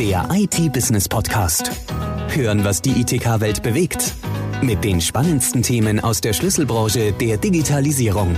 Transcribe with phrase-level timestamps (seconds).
[0.00, 1.70] Der IT-Business-Podcast.
[2.30, 4.14] Hören, was die ITK-Welt bewegt.
[4.62, 8.34] Mit den spannendsten Themen aus der Schlüsselbranche der Digitalisierung.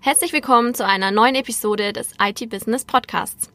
[0.00, 3.48] Herzlich willkommen zu einer neuen Episode des IT-Business Podcasts.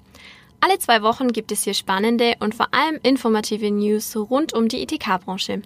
[0.62, 4.82] Alle zwei Wochen gibt es hier spannende und vor allem informative News rund um die
[4.82, 5.62] ITK-Branche.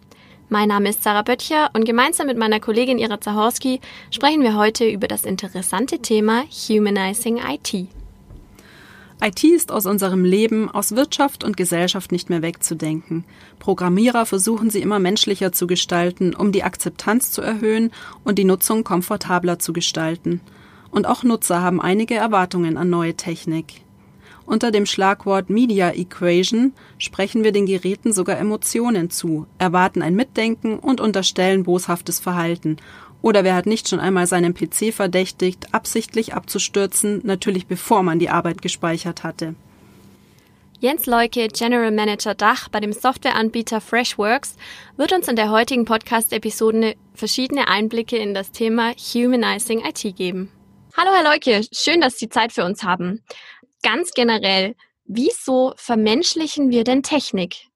[0.50, 3.80] Mein Name ist Sarah Böttcher und gemeinsam mit meiner Kollegin Ira Zahorski
[4.12, 7.88] sprechen wir heute über das interessante Thema Humanizing IT.
[9.22, 13.26] IT ist aus unserem Leben, aus Wirtschaft und Gesellschaft nicht mehr wegzudenken.
[13.60, 17.92] Programmierer versuchen sie immer menschlicher zu gestalten, um die Akzeptanz zu erhöhen
[18.24, 20.40] und die Nutzung komfortabler zu gestalten.
[20.90, 23.82] Und auch Nutzer haben einige Erwartungen an neue Technik.
[24.46, 30.80] Unter dem Schlagwort Media Equation sprechen wir den Geräten sogar Emotionen zu, erwarten ein Mitdenken
[30.80, 32.78] und unterstellen boshaftes Verhalten.
[33.22, 38.30] Oder wer hat nicht schon einmal seinen PC verdächtigt, absichtlich abzustürzen, natürlich bevor man die
[38.30, 39.56] Arbeit gespeichert hatte.
[40.80, 44.56] Jens Leuke, General Manager Dach bei dem Softwareanbieter Freshworks,
[44.96, 50.50] wird uns in der heutigen Podcast-Episode verschiedene Einblicke in das Thema Humanizing IT geben.
[50.96, 53.22] Hallo Herr Leuke, schön, dass Sie Zeit für uns haben
[53.82, 57.69] ganz generell, wieso vermenschlichen wir denn Technik?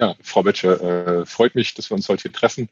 [0.00, 2.68] Ja, Frau Betsche, äh, freut mich, dass wir uns heute hier treffen.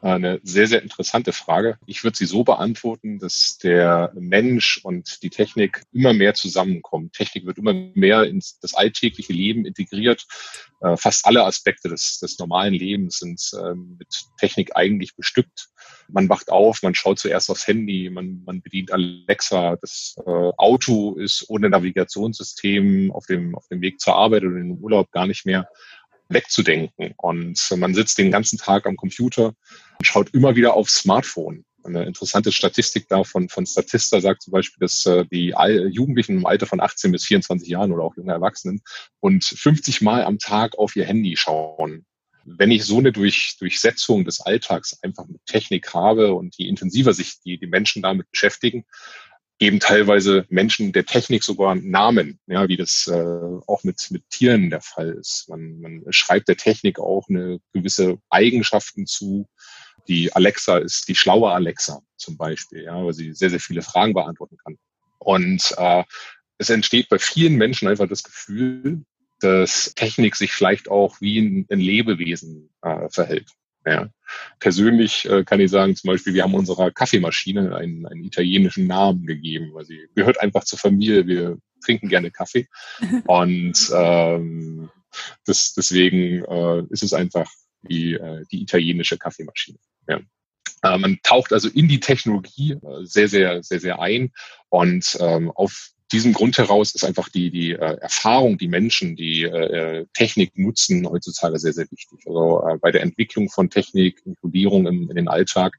[0.00, 1.78] Eine sehr, sehr interessante Frage.
[1.86, 7.12] Ich würde sie so beantworten, dass der Mensch und die Technik immer mehr zusammenkommen.
[7.12, 10.26] Technik wird immer mehr ins das alltägliche Leben integriert.
[10.80, 15.68] Äh, fast alle Aspekte des, des normalen Lebens sind äh, mit Technik eigentlich bestückt.
[16.08, 19.76] Man wacht auf, man schaut zuerst aufs Handy, man, man bedient Alexa.
[19.76, 24.70] Das äh, Auto ist ohne Navigationssystem auf dem, auf dem Weg zur Arbeit oder in
[24.70, 25.68] den Urlaub gar nicht mehr
[26.32, 27.14] wegzudenken.
[27.16, 29.54] Und man sitzt den ganzen Tag am Computer
[29.98, 31.64] und schaut immer wieder aufs Smartphone.
[31.84, 35.52] Eine interessante Statistik da von, von Statista sagt zum Beispiel, dass äh, die
[35.90, 38.82] Jugendlichen im Alter von 18 bis 24 Jahren oder auch junge Erwachsenen
[39.20, 42.06] und 50 Mal am Tag auf ihr Handy schauen.
[42.44, 47.14] Wenn ich so eine Durch, Durchsetzung des Alltags einfach mit Technik habe und je intensiver
[47.14, 48.84] sich die, die Menschen damit beschäftigen,
[49.62, 53.12] geben teilweise Menschen der Technik sogar Namen, ja, wie das äh,
[53.68, 55.48] auch mit, mit Tieren der Fall ist.
[55.48, 59.46] Man, man schreibt der Technik auch eine gewisse Eigenschaften zu.
[60.08, 64.14] Die Alexa ist die schlaue Alexa zum Beispiel, ja, weil sie sehr, sehr viele Fragen
[64.14, 64.78] beantworten kann.
[65.20, 66.02] Und äh,
[66.58, 69.04] es entsteht bei vielen Menschen einfach das Gefühl,
[69.38, 73.48] dass Technik sich vielleicht auch wie ein, ein Lebewesen äh, verhält.
[73.84, 74.08] Ja.
[74.60, 79.26] Persönlich äh, kann ich sagen, zum Beispiel, wir haben unserer Kaffeemaschine einen, einen italienischen Namen
[79.26, 81.26] gegeben, weil sie gehört einfach zur Familie.
[81.26, 82.68] Wir trinken gerne Kaffee.
[83.26, 84.90] Und ähm,
[85.44, 87.50] das, deswegen äh, ist es einfach
[87.82, 89.78] die, äh, die italienische Kaffeemaschine.
[90.08, 90.20] Ja.
[90.82, 94.32] Äh, man taucht also in die Technologie äh, sehr, sehr, sehr, sehr ein
[94.68, 99.44] und ähm, auf diesem Grund heraus ist einfach die, die äh, Erfahrung, die Menschen, die
[99.44, 102.20] äh, Technik nutzen, heutzutage sehr, sehr wichtig.
[102.26, 105.78] Also äh, bei der Entwicklung von Technik, Inkludierung in, in den Alltag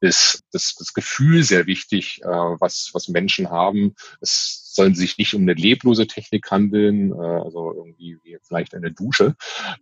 [0.00, 3.94] ist das, das Gefühl sehr wichtig, äh, was, was Menschen haben.
[4.20, 8.92] Es sollen sich nicht um eine leblose Technik handeln, äh, also irgendwie wie vielleicht eine
[8.92, 9.34] Dusche,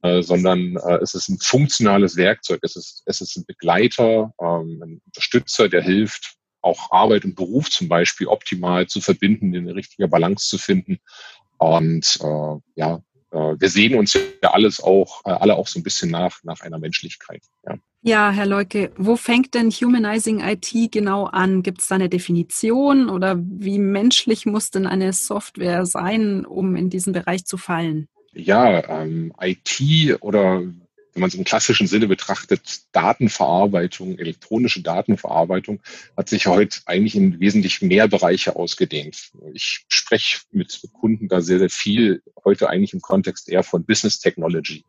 [0.02, 2.60] äh, sondern äh, es ist ein funktionales Werkzeug.
[2.62, 7.70] Es ist, es ist ein Begleiter, ähm, ein Unterstützer, der hilft, auch Arbeit und Beruf
[7.70, 10.98] zum Beispiel optimal zu verbinden, in richtiger Balance zu finden.
[11.58, 15.82] Und äh, ja, äh, wir sehen uns ja alles auch, äh, alle auch so ein
[15.82, 17.42] bisschen nach, nach einer Menschlichkeit.
[17.66, 17.76] Ja.
[18.02, 21.62] ja, Herr Leuke, wo fängt denn Humanizing IT genau an?
[21.62, 26.90] Gibt es da eine Definition oder wie menschlich muss denn eine Software sein, um in
[26.90, 28.08] diesen Bereich zu fallen?
[28.32, 29.80] Ja, ähm, IT
[30.20, 30.62] oder
[31.18, 35.80] wenn man es im klassischen Sinne betrachtet, Datenverarbeitung, elektronische Datenverarbeitung,
[36.16, 39.32] hat sich heute eigentlich in wesentlich mehr Bereiche ausgedehnt.
[39.52, 44.20] Ich spreche mit Kunden da sehr, sehr viel, heute eigentlich im Kontext eher von Business
[44.20, 44.84] Technology.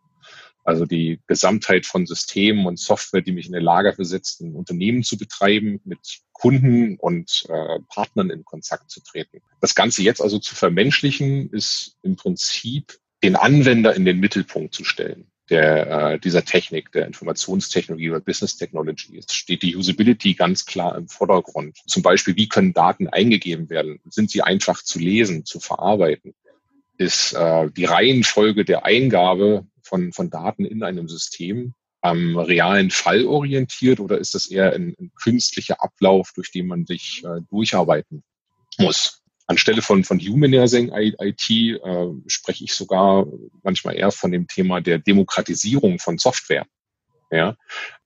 [0.64, 5.02] Also die Gesamtheit von Systemen und Software, die mich in der Lage versetzt, ein Unternehmen
[5.02, 9.42] zu betreiben, mit Kunden und äh, Partnern in Kontakt zu treten.
[9.62, 14.84] Das Ganze jetzt also zu vermenschlichen, ist im Prinzip den Anwender in den Mittelpunkt zu
[14.84, 19.18] stellen der, äh, dieser Technik, der Informationstechnologie oder Business Technology.
[19.18, 21.78] Es steht die Usability ganz klar im Vordergrund.
[21.88, 24.00] Zum Beispiel, wie können Daten eingegeben werden?
[24.10, 26.34] Sind sie einfach zu lesen, zu verarbeiten?
[26.98, 33.26] Ist äh, die Reihenfolge der Eingabe von, von Daten in einem System am realen Fall
[33.26, 38.24] orientiert oder ist das eher ein, ein künstlicher Ablauf, durch den man sich äh, durcharbeiten
[38.78, 39.22] muss?
[39.50, 43.26] Anstelle von, von Humanizing IT äh, spreche ich sogar
[43.64, 46.68] manchmal eher von dem Thema der Demokratisierung von Software.
[47.32, 47.56] Ja,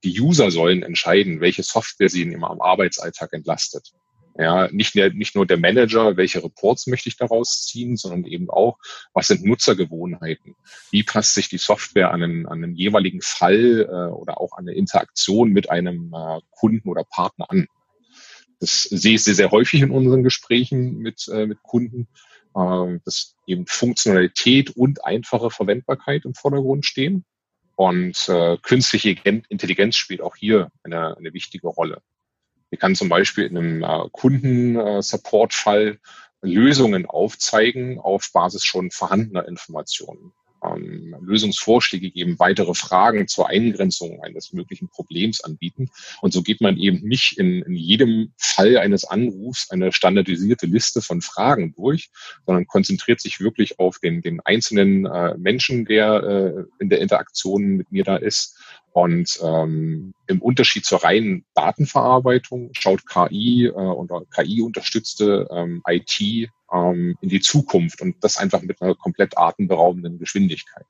[0.06, 3.92] die User sollen entscheiden, welche Software sie in ihrem Arbeitsalltag entlastet.
[4.38, 8.78] Ja, nicht, nicht nur der Manager, welche Reports möchte ich daraus ziehen, sondern eben auch,
[9.14, 10.56] was sind Nutzergewohnheiten?
[10.92, 14.68] Wie passt sich die Software an einen, an einen jeweiligen Fall äh, oder auch an
[14.68, 17.68] eine Interaktion mit einem äh, Kunden oder Partner an?
[18.64, 22.08] Das sehe ich sehr, sehr häufig in unseren Gesprächen mit, äh, mit Kunden,
[22.56, 27.26] äh, dass eben Funktionalität und einfache Verwendbarkeit im Vordergrund stehen.
[27.76, 29.18] Und äh, künstliche
[29.50, 32.02] Intelligenz spielt auch hier eine, eine wichtige Rolle.
[32.70, 36.00] Ich kann zum Beispiel in einem äh, Kundensupport-Fall
[36.42, 40.32] Lösungen aufzeigen auf Basis schon vorhandener Informationen
[40.64, 45.90] ähm, Lösungsvorschläge geben, weitere Fragen zur Eingrenzung eines möglichen Problems anbieten.
[46.22, 51.02] Und so geht man eben nicht in, in jedem Fall eines Anrufs eine standardisierte Liste
[51.02, 52.10] von Fragen durch,
[52.46, 57.78] sondern konzentriert sich wirklich auf den, den einzelnen äh, Menschen, der äh, in der Interaktion
[57.78, 58.58] mit mir da ist
[58.94, 66.22] und ähm, im Unterschied zur reinen Datenverarbeitung schaut KI äh, und KI-unterstützte ähm, IT
[66.72, 70.86] ähm, in die Zukunft und das einfach mit einer komplett atemberaubenden Geschwindigkeit.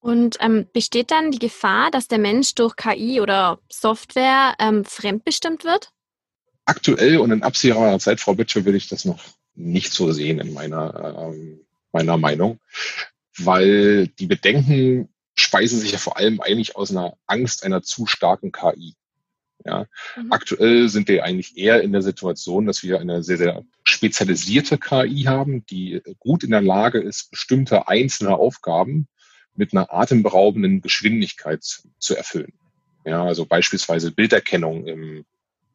[0.00, 5.64] Und ähm, besteht dann die Gefahr, dass der Mensch durch KI oder Software ähm, fremdbestimmt
[5.64, 5.90] wird?
[6.64, 9.20] Aktuell und in absehbarer Zeit, Frau Bitsche, will ich das noch
[9.54, 11.60] nicht so sehen in meiner, ähm,
[11.92, 12.60] meiner Meinung,
[13.36, 18.52] weil die Bedenken speisen sich ja vor allem eigentlich aus einer Angst einer zu starken
[18.52, 18.94] KI.
[19.64, 19.86] Ja.
[20.16, 20.32] Mhm.
[20.32, 25.24] Aktuell sind wir eigentlich eher in der Situation, dass wir eine sehr, sehr spezialisierte KI
[25.26, 29.08] haben, die gut in der Lage ist, bestimmte einzelne Aufgaben
[29.58, 31.62] mit einer atemberaubenden Geschwindigkeit
[31.98, 32.52] zu erfüllen.
[33.04, 35.24] Ja, also beispielsweise Bilderkennung im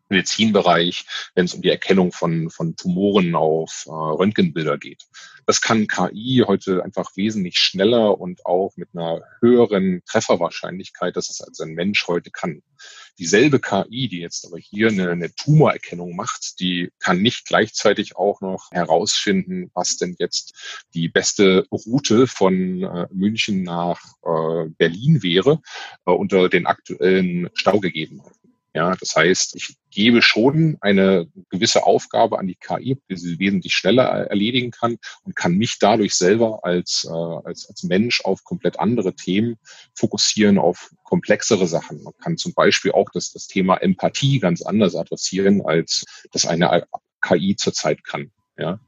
[0.09, 5.03] Medizinbereich, wenn es um die Erkennung von, von Tumoren auf äh, Röntgenbilder geht.
[5.45, 11.41] Das kann KI heute einfach wesentlich schneller und auch mit einer höheren Trefferwahrscheinlichkeit, dass es
[11.41, 12.62] als ein Mensch heute kann.
[13.19, 18.42] Dieselbe KI, die jetzt aber hier eine, eine Tumorerkennung macht, die kann nicht gleichzeitig auch
[18.42, 25.62] noch herausfinden, was denn jetzt die beste Route von äh, München nach äh, Berlin wäre
[26.06, 28.52] äh, unter den aktuellen Staugegebenheiten.
[28.75, 33.75] Ja, das heißt, ich gebe schon eine gewisse Aufgabe an die KI, die sie wesentlich
[33.75, 38.80] schneller erledigen kann und kann mich dadurch selber als, äh, als, als Mensch auf komplett
[38.80, 39.58] andere Themen
[39.94, 42.02] fokussieren, auf komplexere Sachen.
[42.02, 46.88] Man kann zum Beispiel auch das, das Thema Empathie ganz anders adressieren, als das eine
[47.22, 48.31] KI zurzeit kann.
[48.58, 48.80] Ja.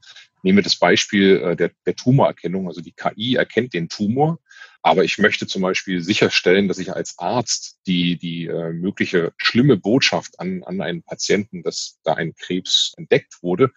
[0.42, 2.66] Nehmen wir das Beispiel äh, der, der Tumorerkennung.
[2.66, 4.40] Also die KI erkennt den Tumor,
[4.86, 9.76] aber ich möchte zum Beispiel sicherstellen, dass ich als Arzt die, die äh, mögliche schlimme
[9.76, 13.72] Botschaft an, an einen Patienten, dass da ein Krebs entdeckt wurde,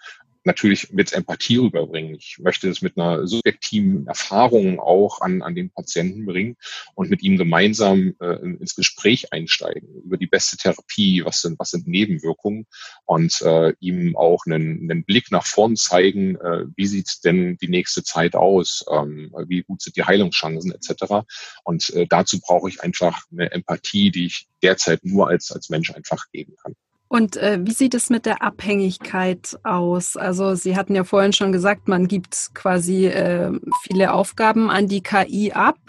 [0.49, 2.15] natürlich mit Empathie rüberbringen.
[2.15, 6.57] Ich möchte es mit einer subjektiven Erfahrung auch an, an den Patienten bringen
[6.95, 11.69] und mit ihm gemeinsam äh, ins Gespräch einsteigen über die beste Therapie, was sind, was
[11.69, 12.65] sind Nebenwirkungen
[13.05, 17.69] und äh, ihm auch einen, einen Blick nach vorn zeigen, äh, wie sieht denn die
[17.69, 21.27] nächste Zeit aus, ähm, wie gut sind die Heilungschancen etc.
[21.63, 25.91] Und äh, dazu brauche ich einfach eine Empathie, die ich derzeit nur als, als Mensch
[25.93, 26.75] einfach geben kann.
[27.11, 30.15] Und äh, wie sieht es mit der Abhängigkeit aus?
[30.15, 33.51] Also Sie hatten ja vorhin schon gesagt, man gibt quasi äh,
[33.81, 35.79] viele Aufgaben an die KI ab.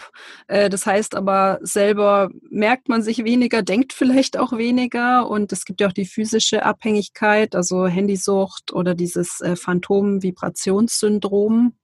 [0.47, 5.29] Äh, das heißt aber selber merkt man sich weniger, denkt vielleicht auch weniger.
[5.29, 11.75] Und es gibt ja auch die physische Abhängigkeit, also Handysucht oder dieses äh, Phantom-Vibrationssyndrom.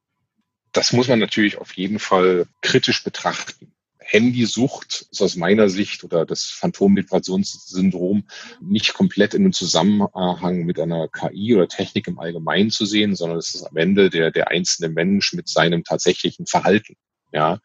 [0.72, 3.72] Das muss man natürlich auf jeden Fall kritisch betrachten.
[4.09, 8.27] Handysucht ist aus meiner Sicht oder das Phantomvibrationssyndrom
[8.61, 13.37] nicht komplett in einem Zusammenhang mit einer KI oder Technik im Allgemeinen zu sehen, sondern
[13.37, 16.95] es ist am Ende der, der einzelne Mensch mit seinem tatsächlichen Verhalten.
[17.33, 17.59] Ja,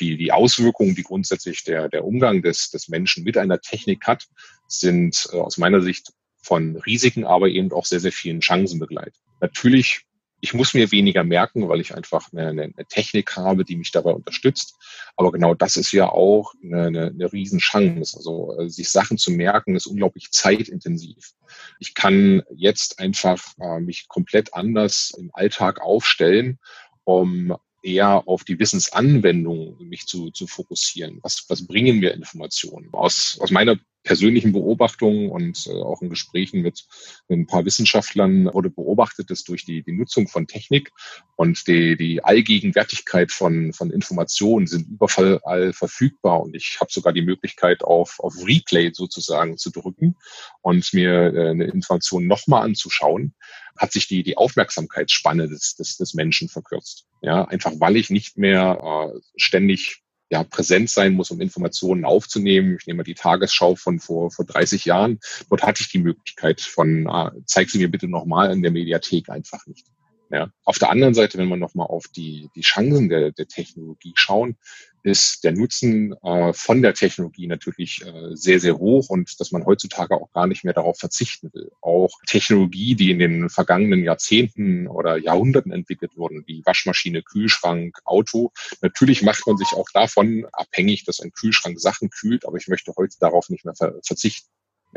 [0.00, 4.26] die, die Auswirkungen, die grundsätzlich der, der Umgang des, des Menschen mit einer Technik hat,
[4.66, 9.22] sind äh, aus meiner Sicht von Risiken, aber eben auch sehr, sehr vielen Chancen begleitet.
[9.40, 10.04] Natürlich
[10.44, 13.92] ich muss mir weniger merken, weil ich einfach eine, eine, eine, Technik habe, die mich
[13.92, 14.76] dabei unterstützt.
[15.16, 18.14] Aber genau das ist ja auch eine, eine, eine Riesenchance.
[18.14, 21.32] Also äh, sich Sachen zu merken, ist unglaublich zeitintensiv.
[21.78, 26.58] Ich kann jetzt einfach äh, mich komplett anders im Alltag aufstellen,
[27.04, 31.20] um eher auf die Wissensanwendung mich zu, zu fokussieren.
[31.22, 32.90] Was, was bringen mir Informationen?
[32.92, 36.84] Aus, aus meiner persönlichen Beobachtungen und äh, auch in Gesprächen mit,
[37.28, 40.92] mit ein paar Wissenschaftlern wurde beobachtet, dass durch die, die Nutzung von Technik
[41.36, 46.42] und die, die Allgegenwärtigkeit von, von Informationen sind überall verfügbar.
[46.42, 50.16] Und ich habe sogar die Möglichkeit, auf, auf Replay sozusagen zu drücken
[50.60, 53.34] und mir äh, eine Information nochmal anzuschauen,
[53.76, 57.06] hat sich die, die Aufmerksamkeitsspanne des, des, des Menschen verkürzt.
[57.22, 60.03] Ja, einfach weil ich nicht mehr äh, ständig
[60.34, 62.76] ja, präsent sein muss, um Informationen aufzunehmen.
[62.80, 65.20] Ich nehme mal die Tagesschau von vor, vor 30 Jahren.
[65.48, 69.28] Dort hatte ich die Möglichkeit von, äh, zeig sie mir bitte nochmal in der Mediathek
[69.28, 69.86] einfach nicht.
[70.32, 70.50] Ja.
[70.64, 74.56] Auf der anderen Seite, wenn wir nochmal auf die, die Chancen der, der Technologie schauen,
[75.04, 79.66] ist der Nutzen äh, von der Technologie natürlich äh, sehr, sehr hoch und dass man
[79.66, 81.70] heutzutage auch gar nicht mehr darauf verzichten will.
[81.82, 88.50] Auch Technologie, die in den vergangenen Jahrzehnten oder Jahrhunderten entwickelt wurden, wie Waschmaschine, Kühlschrank, Auto.
[88.80, 92.94] Natürlich macht man sich auch davon abhängig, dass ein Kühlschrank Sachen kühlt, aber ich möchte
[92.96, 94.48] heute darauf nicht mehr ver verzichten.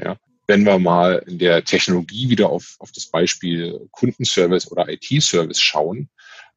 [0.01, 5.59] Ja wenn wir mal in der Technologie wieder auf, auf das Beispiel Kundenservice oder IT-Service
[5.59, 6.09] schauen,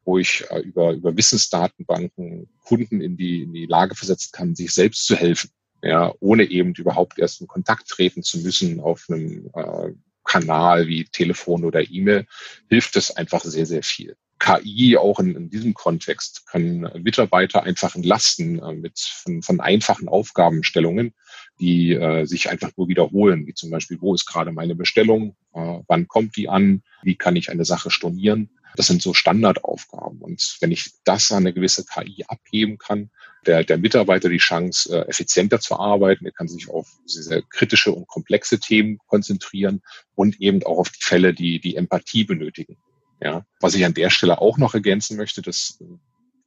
[0.04, 4.73] wo ich äh, über, über Wissensdatenbanken Kunden in die, in die Lage versetzen kann, sich
[4.73, 5.50] selbst zu helfen,
[5.83, 9.92] ja, ohne eben überhaupt erst in Kontakt treten zu müssen auf einem äh,
[10.25, 12.26] Kanal wie Telefon oder E-Mail,
[12.69, 14.16] hilft es einfach sehr, sehr viel.
[14.38, 20.09] KI auch in, in diesem Kontext können Mitarbeiter einfach entlasten äh, mit von, von einfachen
[20.09, 21.14] Aufgabenstellungen,
[21.61, 25.79] die äh, sich einfach nur wiederholen, wie zum Beispiel, wo ist gerade meine Bestellung, äh,
[25.87, 28.50] wann kommt die an, wie kann ich eine Sache stornieren.
[28.76, 30.21] Das sind so Standardaufgaben.
[30.21, 33.11] Und wenn ich das an eine gewisse KI abgeben kann,
[33.47, 37.93] der, der Mitarbeiter die Chance, äh, effizienter zu arbeiten, er kann sich auf sehr kritische
[37.93, 39.83] und komplexe Themen konzentrieren
[40.14, 42.76] und eben auch auf die Fälle, die die Empathie benötigen.
[43.23, 45.79] Ja, was ich an der Stelle auch noch ergänzen möchte, dass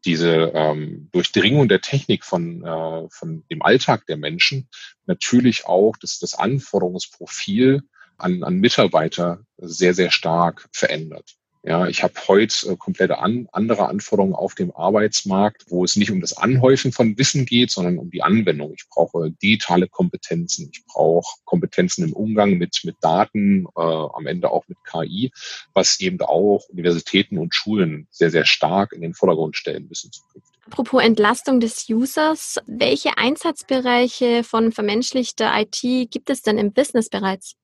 [0.05, 4.69] diese ähm, Durchdringung der Technik von, äh, von dem Alltag der Menschen
[5.05, 7.83] natürlich auch das, das Anforderungsprofil
[8.17, 11.35] an, an Mitarbeiter sehr, sehr stark verändert.
[11.65, 16.11] Ja, ich habe heute äh, komplette an, andere Anforderungen auf dem Arbeitsmarkt, wo es nicht
[16.11, 18.73] um das Anhäufen von Wissen geht, sondern um die Anwendung.
[18.75, 24.51] Ich brauche digitale Kompetenzen, ich brauche Kompetenzen im Umgang mit, mit Daten, äh, am Ende
[24.51, 25.31] auch mit KI,
[25.73, 30.59] was eben auch Universitäten und Schulen sehr, sehr stark in den Vordergrund stellen müssen zukünftig.
[30.65, 37.55] Apropos Entlastung des Users, welche Einsatzbereiche von vermenschlichter IT gibt es denn im Business bereits?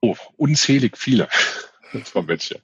[0.00, 1.28] Oh, unzählig viele.
[2.04, 2.60] Frau Betsche.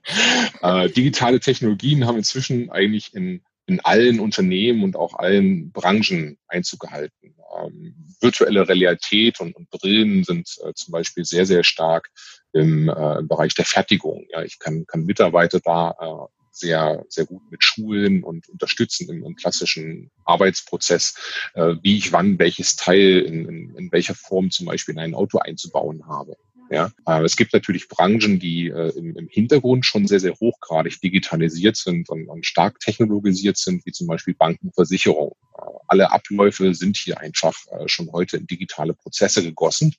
[0.63, 6.81] Äh, digitale Technologien haben inzwischen eigentlich in, in allen Unternehmen und auch allen Branchen Einzug
[6.81, 7.35] gehalten.
[7.61, 12.11] Ähm, virtuelle Realität und, und Brillen sind äh, zum Beispiel sehr, sehr stark
[12.53, 14.27] im, äh, im Bereich der Fertigung.
[14.31, 19.25] Ja, ich kann, kann Mitarbeiter da äh, sehr, sehr gut mit Schulen und unterstützen im,
[19.25, 21.15] im klassischen Arbeitsprozess,
[21.55, 25.15] äh, wie ich wann welches Teil in, in, in welcher Form zum Beispiel in ein
[25.15, 26.37] Auto einzubauen habe.
[26.71, 31.01] Ja, aber es gibt natürlich Branchen, die äh, im, im, Hintergrund schon sehr, sehr hochgradig
[31.01, 35.33] digitalisiert sind und, und stark technologisiert sind, wie zum Beispiel Banken, Versicherungen.
[35.57, 39.95] Äh, alle Abläufe sind hier einfach äh, schon heute in digitale Prozesse gegossen.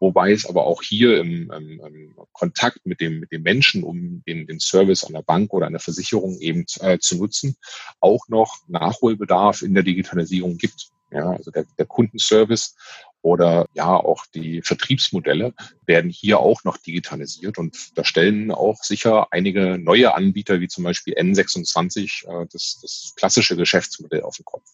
[0.00, 4.22] Wobei es aber auch hier im, im, im Kontakt mit dem, mit dem Menschen, um
[4.26, 7.56] den, den Service der Bank oder der Versicherung eben äh, zu nutzen,
[8.00, 10.90] auch noch Nachholbedarf in der Digitalisierung gibt.
[11.10, 12.74] Ja, also der, der Kundenservice
[13.22, 15.54] oder ja auch die Vertriebsmodelle
[15.86, 20.84] werden hier auch noch digitalisiert und da stellen auch sicher einige neue Anbieter wie zum
[20.84, 24.68] Beispiel N26 äh, das, das klassische Geschäftsmodell auf den Kopf.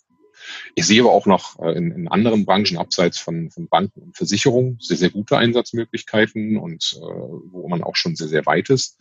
[0.75, 4.17] Ich sehe aber auch noch äh, in, in anderen Branchen abseits von, von Banken und
[4.17, 8.99] Versicherungen sehr, sehr gute Einsatzmöglichkeiten und äh, wo man auch schon sehr, sehr weit ist.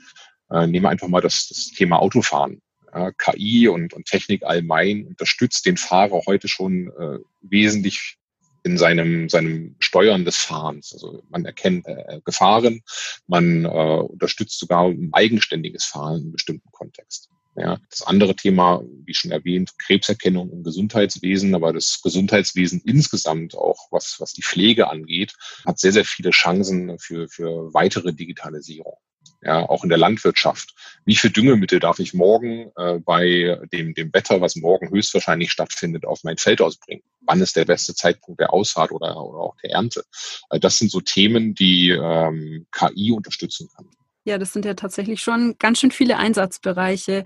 [0.49, 2.61] Äh, nehmen wir einfach mal das, das Thema Autofahren.
[2.93, 8.17] Ja, KI und, und Technik allgemein unterstützt den Fahrer heute schon äh, wesentlich
[8.63, 10.93] in seinem, seinem Steuern des Fahrens.
[10.93, 12.81] Also man erkennt äh, Gefahren,
[13.27, 17.29] man äh, unterstützt sogar ein eigenständiges Fahren in bestimmten Kontext.
[17.55, 23.91] Ja, das andere Thema, wie schon erwähnt, Krebserkennung im Gesundheitswesen, aber das Gesundheitswesen insgesamt auch,
[23.91, 28.97] was, was die Pflege angeht, hat sehr, sehr viele Chancen für, für weitere Digitalisierung
[29.43, 30.73] ja, auch in der Landwirtschaft.
[31.05, 36.05] Wie viel Düngemittel darf ich morgen äh, bei dem, dem Wetter, was morgen höchstwahrscheinlich stattfindet,
[36.05, 37.03] auf mein Feld ausbringen?
[37.21, 40.03] Wann ist der beste Zeitpunkt der Aussaat oder, oder auch der Ernte?
[40.49, 43.89] Äh, das sind so Themen, die ähm, KI unterstützen kann.
[44.25, 47.25] Ja, das sind ja tatsächlich schon ganz schön viele Einsatzbereiche.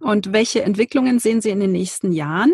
[0.00, 2.52] Und welche Entwicklungen sehen Sie in den nächsten Jahren?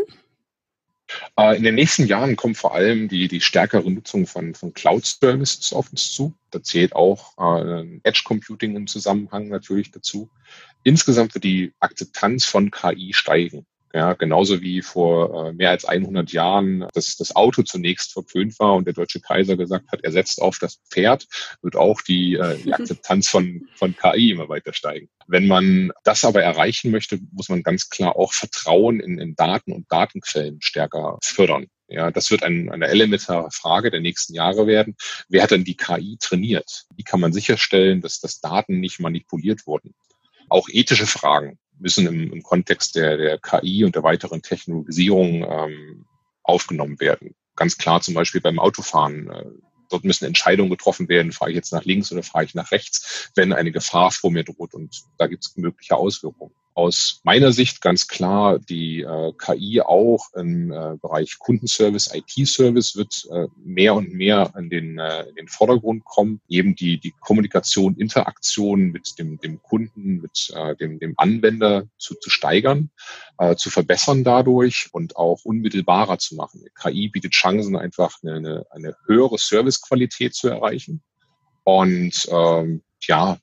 [1.37, 5.73] Äh, in den nächsten Jahren kommt vor allem die, die stärkere Nutzung von, von Cloud-Services
[5.73, 6.35] auf uns zu.
[6.50, 10.31] Da zählt auch äh, Edge Computing im Zusammenhang natürlich dazu.
[10.83, 13.67] Insgesamt wird die Akzeptanz von KI steigen.
[13.92, 18.75] Ja, genauso wie vor äh, mehr als 100 Jahren das, das Auto zunächst verpönt war
[18.75, 21.26] und der deutsche Kaiser gesagt hat, er setzt auf das Pferd,
[21.61, 25.09] wird auch die, äh, die Akzeptanz von, von KI immer weiter steigen.
[25.26, 29.73] Wenn man das aber erreichen möchte, muss man ganz klar auch Vertrauen in, in Daten
[29.73, 31.66] und Datenquellen stärker fördern.
[31.88, 34.94] Ja, das wird ein, eine elementare Frage der nächsten Jahre werden.
[35.28, 36.85] Wer hat denn die KI trainiert?
[36.94, 39.97] Wie kann man sicherstellen, dass, dass Daten nicht manipuliert wurden?
[40.49, 46.06] Auch ethische Fragen müssen im, im Kontext der, der KI und der weiteren Technologisierung ähm,
[46.42, 47.34] aufgenommen werden.
[47.56, 49.30] Ganz klar zum Beispiel beim Autofahren.
[49.30, 49.44] Äh,
[49.88, 53.30] dort müssen Entscheidungen getroffen werden, fahre ich jetzt nach links oder fahre ich nach rechts,
[53.34, 54.75] wenn eine Gefahr vor mir droht.
[54.75, 60.27] Und da gibt es mögliche Auswirkungen aus meiner Sicht ganz klar die äh, KI auch
[60.35, 65.49] im äh, Bereich Kundenservice, IT-Service wird äh, mehr und mehr in den, äh, in den
[65.49, 66.41] Vordergrund kommen.
[66.49, 72.15] Eben die, die Kommunikation, Interaktion mit dem, dem Kunden, mit äh, dem, dem Anwender zu,
[72.15, 72.91] zu steigern,
[73.39, 76.65] äh, zu verbessern dadurch und auch unmittelbarer zu machen.
[76.81, 81.03] KI bietet Chancen, einfach eine, eine, eine höhere Servicequalität zu erreichen.
[81.65, 83.39] Und ähm, ja,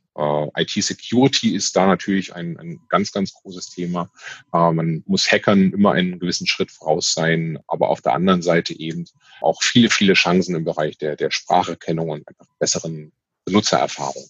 [0.55, 4.09] IT-Security ist da natürlich ein, ein ganz, ganz großes Thema.
[4.53, 8.77] Äh, man muss Hackern immer einen gewissen Schritt voraus sein, aber auf der anderen Seite
[8.77, 9.05] eben
[9.41, 13.11] auch viele, viele Chancen im Bereich der, der Spracherkennung und einfach besseren
[13.45, 14.25] Benutzererfahrung.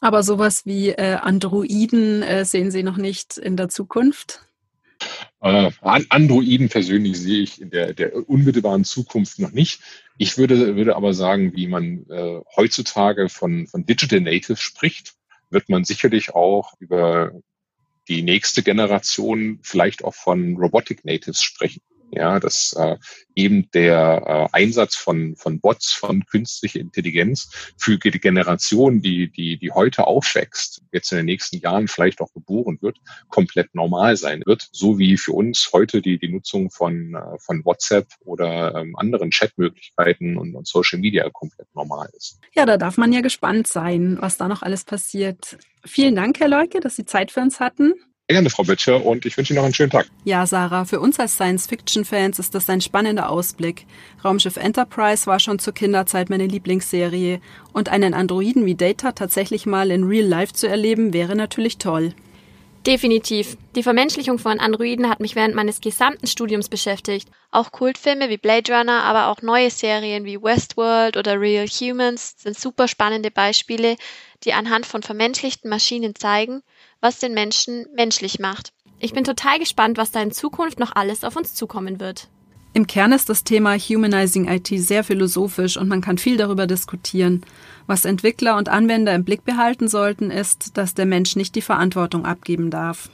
[0.00, 4.44] Aber sowas wie äh, Androiden äh, sehen Sie noch nicht in der Zukunft?
[5.40, 9.80] Äh, Androiden persönlich sehe ich in der, der unmittelbaren Zukunft noch nicht.
[10.16, 15.14] Ich würde, würde aber sagen, wie man äh, heutzutage von, von Digital Natives spricht,
[15.50, 17.32] wird man sicherlich auch über
[18.08, 21.82] die nächste Generation vielleicht auch von Robotic Natives sprechen.
[22.10, 22.96] Ja, dass äh,
[23.34, 29.58] eben der äh, Einsatz von, von Bots, von künstlicher Intelligenz für die Generation, die, die,
[29.58, 32.98] die heute aufwächst, jetzt in den nächsten Jahren vielleicht auch geboren wird,
[33.28, 34.68] komplett normal sein wird.
[34.72, 39.30] So wie für uns heute die, die Nutzung von, äh, von WhatsApp oder ähm, anderen
[39.30, 42.40] Chatmöglichkeiten und, und Social Media komplett normal ist.
[42.54, 45.58] Ja, da darf man ja gespannt sein, was da noch alles passiert.
[45.84, 47.94] Vielen Dank, Herr Leuke, dass Sie Zeit für uns hatten.
[48.30, 50.06] Gerne, Frau Böttcher, und ich wünsche Ihnen noch einen schönen Tag.
[50.24, 53.86] Ja, Sarah, für uns als Science-Fiction-Fans ist das ein spannender Ausblick.
[54.22, 57.40] Raumschiff Enterprise war schon zur Kinderzeit meine Lieblingsserie
[57.72, 62.12] und einen Androiden wie Data tatsächlich mal in Real Life zu erleben, wäre natürlich toll.
[62.86, 63.56] Definitiv.
[63.74, 67.28] Die Vermenschlichung von Androiden hat mich während meines gesamten Studiums beschäftigt.
[67.50, 72.58] Auch Kultfilme wie Blade Runner, aber auch neue Serien wie Westworld oder Real Humans sind
[72.58, 73.96] super spannende Beispiele,
[74.44, 76.62] die anhand von vermenschlichten Maschinen zeigen,
[77.00, 78.72] was den Menschen menschlich macht.
[79.00, 82.28] Ich bin total gespannt, was da in Zukunft noch alles auf uns zukommen wird.
[82.74, 87.44] Im Kern ist das Thema Humanizing IT sehr philosophisch und man kann viel darüber diskutieren.
[87.86, 92.26] Was Entwickler und Anwender im Blick behalten sollten, ist, dass der Mensch nicht die Verantwortung
[92.26, 93.08] abgeben darf.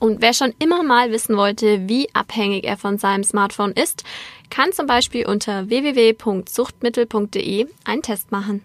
[0.00, 4.02] Und wer schon immer mal wissen wollte, wie abhängig er von seinem Smartphone ist,
[4.48, 8.64] kann zum Beispiel unter www.suchtmittel.de einen Test machen.